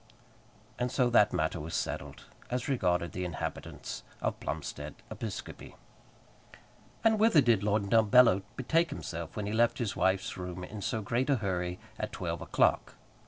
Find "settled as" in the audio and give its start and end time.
1.75-2.67